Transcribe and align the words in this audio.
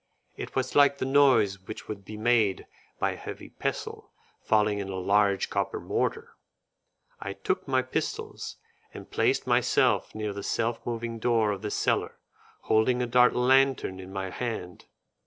It 0.35 0.55
was 0.55 0.73
like 0.75 0.97
the 0.97 1.05
noise 1.05 1.59
which 1.67 1.87
would 1.87 2.03
be 2.03 2.17
made 2.17 2.65
by 2.97 3.11
a 3.11 3.15
heavy 3.17 3.49
pestle 3.49 4.11
falling 4.41 4.79
in 4.79 4.89
a 4.89 4.95
large 4.95 5.51
copper 5.51 5.79
mortar. 5.79 6.33
I 7.19 7.33
took 7.33 7.67
my 7.67 7.83
pistols 7.83 8.55
and 8.95 9.11
placed 9.11 9.45
myself 9.45 10.15
near 10.15 10.33
the 10.33 10.41
self 10.41 10.83
moving 10.87 11.19
door 11.19 11.51
of 11.51 11.61
the 11.61 11.69
cellar, 11.69 12.17
holding 12.61 12.99
a 12.99 13.05
dark 13.05 13.33
lantern 13.35 13.99
in 13.99 14.11
my 14.11 14.31
hand. 14.31 14.85